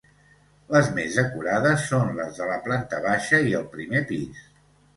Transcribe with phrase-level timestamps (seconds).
[0.75, 4.45] Les més decorades són les de la planta baixa i el primer pis.